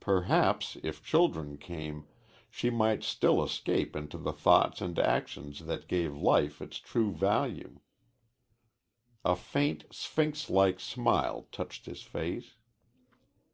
[0.00, 2.06] Perhaps, if children came,
[2.50, 7.80] she might still escape into the thoughts and actions that give life its true value.
[9.24, 12.56] A faint, sphinxlike smile touched his face.